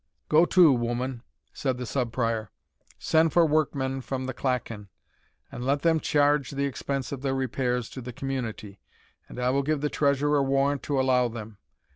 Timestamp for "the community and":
8.01-9.39